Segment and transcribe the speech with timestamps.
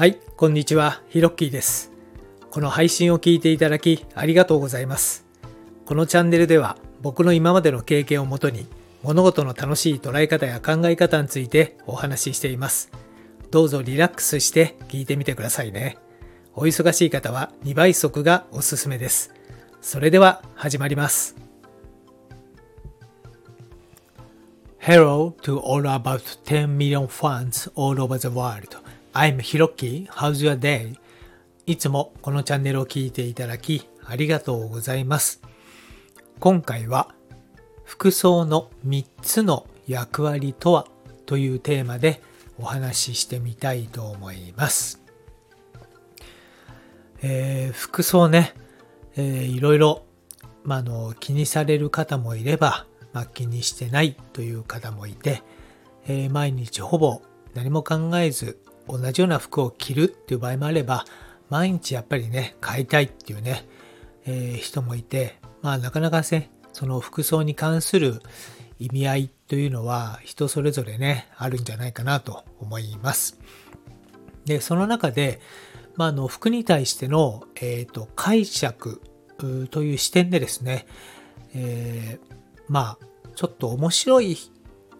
[0.00, 1.92] はい、こんにちは、ヒロッキーです。
[2.50, 5.26] この配信を聞いていただきありがとうございます。
[5.84, 8.66] このチャンネルでは僕の今までの経験をもとに
[9.02, 12.90] 物事の楽しい捉え方や考え方についてお話ししています。
[13.50, 15.98] どうぞリラックスして聞いてみてくださいね。
[16.54, 19.34] お忙しい方は2倍速がおすすめです。
[19.82, 21.36] それでは始まります。
[24.78, 28.78] Hello to all about 10 million fans all over the world.
[29.12, 30.06] I'm Hiroki.
[30.06, 30.94] How's your day?
[31.66, 35.42] いつもこのチャンネルを聞いていただきありがとうございます。
[36.38, 37.12] 今回は
[37.84, 40.86] 服装の3つの役割とは
[41.26, 42.22] というテーマで
[42.56, 45.02] お話ししてみたいと思います。
[47.20, 48.54] えー服装ね、
[49.16, 50.04] えーいろいろ、
[50.62, 55.42] まあ、あの気にされる方もいれば、まあ、気にしてないという方もいて、
[56.06, 57.22] えー毎日ほぼ
[57.54, 58.60] 何も考えず
[58.90, 61.04] 同じような服を着るっていう場合もあれば
[61.48, 63.66] 毎日やっぱりね買いたいっていうね、
[64.26, 68.20] えー人もいてまあなかなかねその服装に関する
[68.78, 73.38] 意味合いというのは人それぞれねあるんじゃないかなと思います。
[74.44, 75.40] でその中で、
[75.96, 79.02] まあ、あの服に対しての、えーと解釈
[79.70, 80.86] という視点でですね、
[81.54, 82.34] えー
[82.68, 84.36] まあちょっと面白い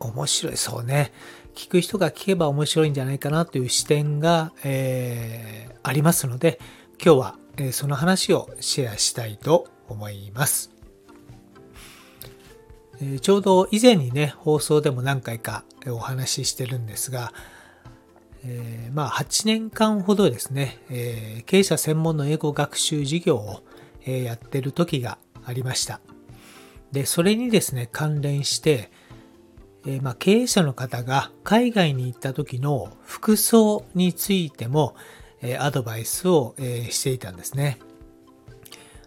[0.00, 1.12] 面白いそうね
[1.54, 6.60] 聞く人が聞けば面白いんじゃないかなという視点が、えーありますので
[7.04, 10.70] 今日は、えーその話をシェアしたいと思います。
[13.00, 17.32] えーちょうど以前にね放送でも何回かお話ししてるんですが、
[18.44, 23.62] えーまあ8年間ほどですね、えー経営者専門の英語学習事業を、
[24.04, 26.00] えやってる時がありました。
[26.92, 28.90] で、それにですね、関連して、
[29.84, 34.94] えーまあ、経営者の方が海外に行った時の服装についても、
[35.40, 37.78] えーアドバイスを、えーしていたんですね。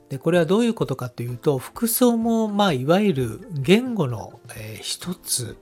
[0.10, 5.58] で、これはどういうことかというと、服装も、まあ、いわゆる言語の、えー一つ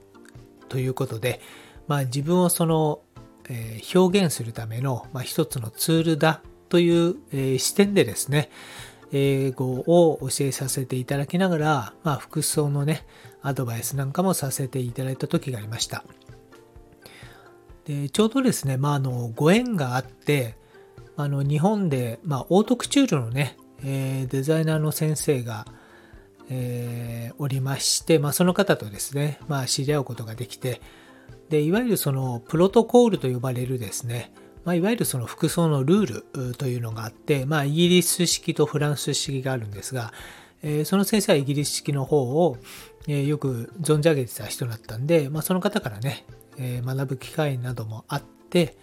[0.68, 1.42] ということで、
[1.88, 3.02] まあ、自分をその、
[3.50, 8.50] えー表現するための、まあ、一つのツールだという、えー視点でですね、
[9.14, 13.06] 英語を教えさせていただきながら、まあ、服装のね、
[13.44, 16.04] アドバイスなんかもさせていただいた時がありました。
[17.86, 20.56] でちょうどですね、まあ、あのご縁があって、
[21.16, 25.68] あの日本で、まあ、オートクチュールのね、えーデザイナーの先生が、
[26.50, 30.82] えーおりまして、まあ、その方とですね、まあ、知り合うことができて、
[31.50, 34.34] でいわゆるそのプロトコールと呼ばれるですね、
[34.66, 40.14] まあ、いわゆるその服装のルールというのがあって、まあ、イギリス式とフランス式があるんですが、
[40.62, 42.58] えーその先生はイギリス式の方を、
[43.08, 46.26] えーよく存じ上げてた人だったんで、まあ、その方からね、
[46.58, 48.78] えー学ぶ機会などもあって、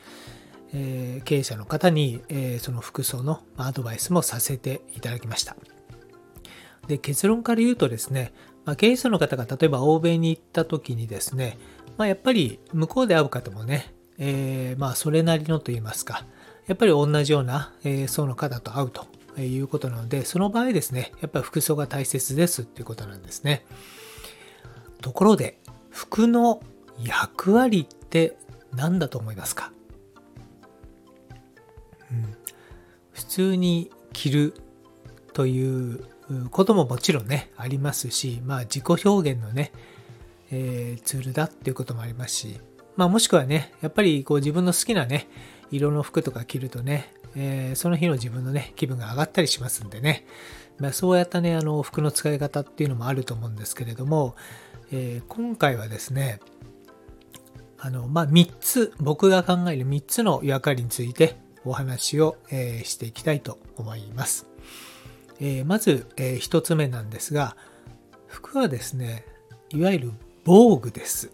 [0.72, 5.56] え経営者の方に、えその服装のアドバイスもさせていただきました。
[6.86, 8.32] で結論から言うとですね、
[8.64, 11.58] まあ、経営者の方が例えば欧米に行った時にですね、
[11.96, 16.24] まあ、やっぱり向こうで会う方もね、えーまあそれなりのと言いますか、
[16.66, 19.06] やっぱり同じような、えー層の方と会うと
[19.40, 23.64] いうことなので、その場合ですね、やっぱり服装が大切ですっていうことなんですね。
[25.00, 26.62] ところで、服の
[27.02, 28.36] 役割って
[28.74, 29.72] 何だと思いますか、
[32.10, 32.36] うん、
[33.12, 34.54] 普通に着る
[35.32, 36.04] という
[36.50, 39.72] ことももちろんね、ありますし、まあ自己表現のね、
[40.50, 42.60] えーツールだっていうこともありますし、
[42.96, 45.28] まあもしくはね、やっぱりこう自分の好きなね、
[45.70, 50.26] 色の服とか着るとね、えーその日の自分のね、気分が上がったりしますんでね、
[50.78, 54.34] まあ、そうやったね、あの服の使い方っていうのもあると思うんですけれども、
[54.92, 56.40] えー今回はですね、
[57.78, 64.46] あの、まあ、3つ、僕が考える3つの役割についてお話を、えーしていきたいと思います。
[65.40, 67.56] えーまず、え1つ目なんですが、
[68.26, 69.24] 服はですね、
[69.70, 70.12] いわゆる
[70.44, 71.30] 防具です。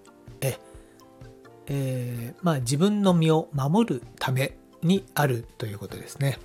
[1.68, 6.38] えーまあ、自分の身を守るためにあるということですね。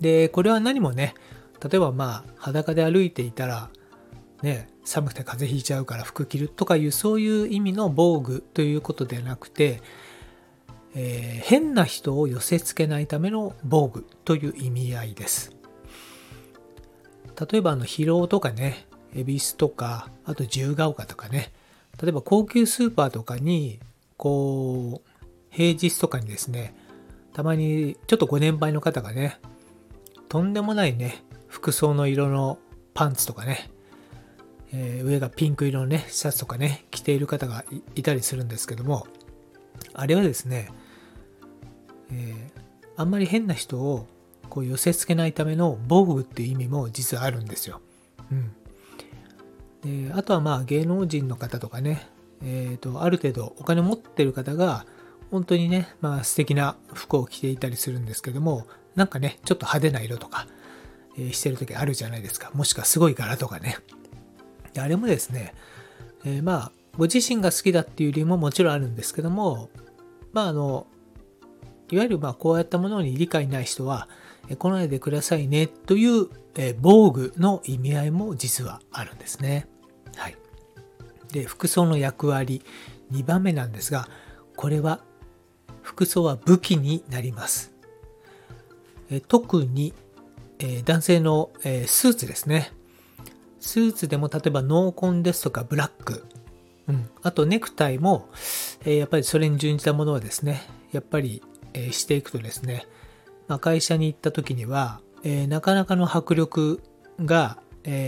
[0.00, 1.14] で、これは何もね、
[1.62, 3.70] 例えばまあ裸で歩いていたら、
[4.42, 9.80] ね、寒くて風邪ひいちゃうから服着るとかいうそういう意味の防具ということではなくて、
[10.94, 15.52] えー変な人を寄せ付けないための防具という意味合いです。
[17.50, 21.52] 例えばあの疲労とかね、恵比寿とか、あと自由が丘とかね、
[22.02, 23.78] 例えば高級スーパーとかに、
[24.16, 26.74] こう、平日とかにですね、
[27.32, 29.38] たまにちょっとご年配の方がね、
[30.28, 32.58] とんでもないね、服装の色の
[32.94, 33.70] パンツとかね、
[34.72, 37.64] えー上がピンク色のね、シャツとかね、着ている方が
[37.94, 39.06] いたりするんですけども、
[39.94, 40.70] あれはですね、
[42.10, 42.60] えー、
[42.96, 44.06] あんまり変な人を
[44.48, 47.80] こう寄せ付けないための防具っていう意味も実はあるんですよ。
[48.32, 52.08] うん、であとはまあ芸能人の方とかね、
[52.42, 54.86] えーと、ある程度お金持ってる方が
[55.30, 60.46] 本当にね、まあ、素敵な服を着ていたりするんですけどもなんかねちょっと派手な色とか、
[61.18, 63.78] えー、してる時あるじゃないですかもしくはすごい柄とかね
[64.72, 65.54] であれもですね、
[66.24, 69.70] えー、まあご自身が好きだっていう理由ももちろんあるんですけども
[70.32, 70.86] まああの
[71.90, 74.08] いわゆるまあこうやったものに理解ない人は、
[74.58, 79.68] 来ないでくださいねという、え防具の意味合いも実はあるんですね。
[80.16, 80.36] はい。
[81.32, 82.62] で、服装の役割、
[83.12, 84.08] 2番目なんですが、
[84.56, 85.00] これは、
[85.82, 87.72] 服装は武器になります。
[89.28, 89.94] 特に、
[90.84, 92.72] 男性の、スーツですね。
[93.60, 96.24] スーツでも例えば濃紺ですとかブラック、
[96.86, 98.28] うん、あとネクタイも、
[98.84, 100.62] やっぱりそれに準じたものはですね、
[100.92, 101.42] やっぱり
[101.90, 102.86] していくとですね、
[103.48, 105.00] まあ、会社に行った時には、
[105.48, 106.80] なかなかの迫力
[107.20, 107.58] が、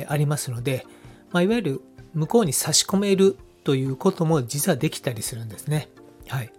[0.09, 0.87] ありますので、
[1.31, 1.81] まあ、いわゆる
[2.19, 5.89] 向こうに差し込めるということも実はできたりするんですね。
[6.29, 6.53] はい。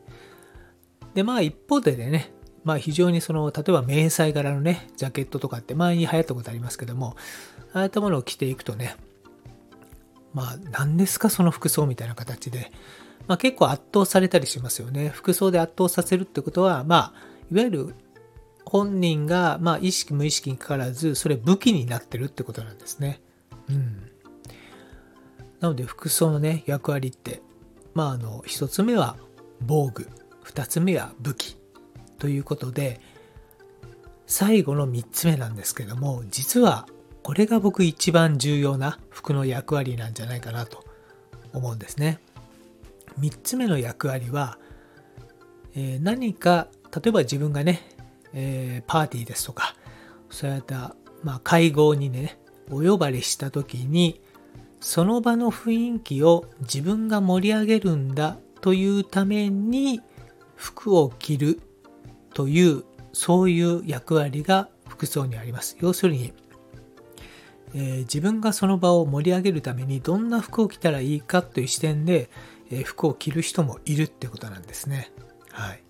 [1.13, 2.31] で、まあ一方でね、
[2.63, 7.15] まあ非常にその、例えば迷彩柄のね、ジャケットとかって前に流行ったことありますけども、
[7.73, 8.95] ああいったものを着ていくとね、
[10.33, 12.71] まあ何ですかその服装みたいな形で、
[13.27, 15.09] まあ、結構圧倒されたりしますよね。
[15.09, 17.13] 服装で圧倒させるってことは、まあ、
[17.51, 17.95] いわゆる
[18.65, 23.21] 本人が、まあ、意識無意識にかからず、それ武器になってるってことなんですね。
[23.69, 24.08] うん。
[25.59, 27.41] なので、服装のね、役割って、
[27.93, 29.17] まあ、あの、一つ目は
[29.61, 30.07] 防具、
[30.43, 31.57] 二つ目は武器
[32.17, 32.99] ということで、
[34.25, 36.87] 最後の三つ目なんですけども、実は
[37.23, 40.85] これが僕一番重要な服の役割なんじゃないかなと
[41.53, 42.19] 思うんですね。
[43.19, 44.57] 3つ目の役割は、
[45.75, 47.81] えー、何か例えば自分がね、
[48.33, 49.75] えー、パーティーですとか
[50.29, 52.39] そういった、まあ、会合にね
[52.71, 54.21] お呼ばれした時に
[54.79, 60.01] その場の雰囲気を自分が盛り上げるんだというために
[60.55, 61.61] 服を着る
[62.33, 62.83] という
[63.13, 65.77] そういう役割が服装にあります。
[65.79, 66.33] 要するに、
[67.73, 72.29] えー、自分がその場を盛り上げるためにどんな服を着たらいいかという視点で
[72.85, 75.11] 服を着る人もいるってことなんですね。
[75.51, 75.83] はい。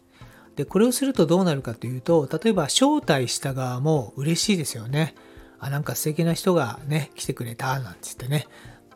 [0.56, 5.16] で、これをするとどうなるかというと、例えば招待した側も嬉しいですよね。
[5.60, 8.48] あ、なんか素敵な人がね、来てくれた、なんつってね。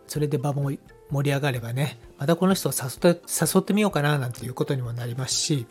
[0.07, 0.71] それで場も
[1.09, 5.67] 盛り上がればね、またこの人を誘って、誘ってみようかな、なんていうことにもなりますし、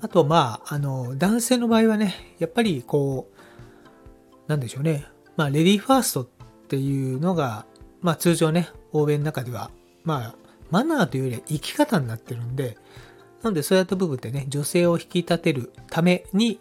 [0.00, 5.04] あと、まあ、あの、男性の場合はね、やっぱりこう、なんでしょうね。
[5.36, 6.26] まあ、レディーファーストっ
[6.68, 7.66] ていうのが、
[8.00, 9.70] まあ通常ね、欧米の中では
[10.08, 10.34] まあ、
[10.70, 12.78] マナーというよりは生き方になってるんで、
[13.42, 16.60] なのでそういった部分ってね、女性を引き立てるために、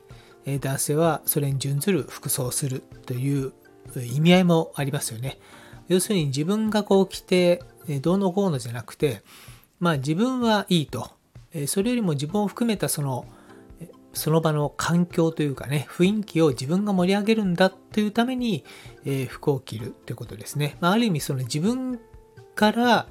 [0.60, 3.54] 男性はそれに準ずる服装をするという
[3.96, 5.40] 意味合いもありますよね。
[5.88, 7.62] 要するに自分がこう着て、
[8.02, 9.22] どうのこうのじゃなくて、
[9.80, 11.12] まあ自分はいいと。
[11.68, 13.26] それよりも自分を含めたその、
[14.14, 18.64] その場の環境というかね、雰囲気を自分が盛り上げるんだというために、
[19.06, 20.78] え服を着るということですね。
[20.82, 22.00] まあ、ある意味その自分
[22.56, 23.08] から、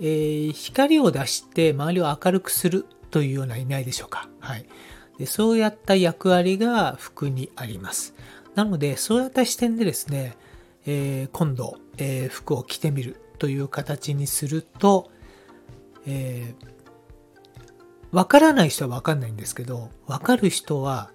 [0.00, 4.28] えー、光を出して周りを明るくするというような意味合いでしょうか。
[4.40, 4.66] はい。
[5.18, 8.14] でそうやった役割が服にあります。
[8.54, 10.36] なので、そうやった視点でですね、
[10.86, 15.10] えー、今度、えー、服を着てみるという形にすると、
[16.06, 21.10] えー、わからない人はわかんないんですけど、わかる人は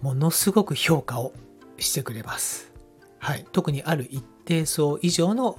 [0.00, 1.32] ものすごく評価を
[1.78, 2.72] してくれます。
[3.18, 3.46] はい。
[3.52, 5.58] 特にある一定層以上の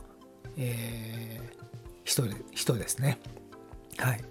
[0.58, 1.66] えー、
[2.04, 3.20] 人で人ですね。
[3.98, 4.22] はい。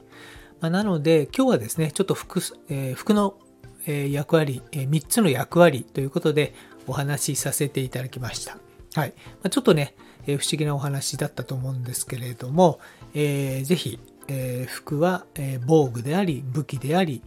[0.60, 3.38] まあ、なので、今日はですね、ちょっと服,、えー、服の、
[3.86, 6.54] 役割、え、3つの役割ということで
[6.86, 8.56] お話しさせていただきました。
[8.94, 9.14] はい。
[9.42, 9.94] ま、ちょっとね、
[10.26, 12.78] え、不思議なお話だったと思うんですけれども、
[13.12, 13.98] えー、ぜひ、
[14.28, 17.22] えー、服は、え、防具であり、武器であり、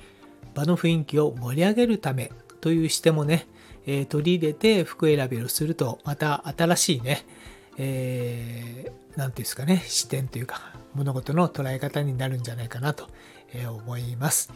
[0.55, 2.31] 場の雰囲気を盛り上げるため
[2.61, 3.47] という視点もね、
[3.85, 7.25] えー、取り入れて服選びをすると、また新しいね、
[7.77, 13.09] えー、ていうんですかね、視点というか、物事の捉え方になるんじゃないかなと
[13.83, 14.51] 思います。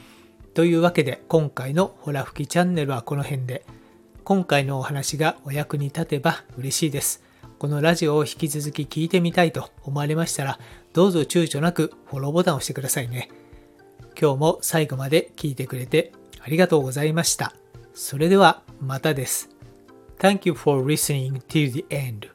[0.54, 3.66] というわけで、今回のホラ吹きチャンネルはこの辺で、
[4.32, 7.22] 今回のお話がお役に立てば嬉しいです。
[7.60, 10.58] このラジオを引き続き聞いてみたいと思われましたら、
[10.94, 13.30] どうぞ躊躇なくフォローボタンを押してくださいね。
[14.18, 17.54] 今日も最後まで聞いてくれてありがとうございました。
[17.94, 19.50] それではまたです。
[20.18, 22.30] Thank you for listening till the end.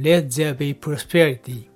[0.00, 1.68] Let there be prosperity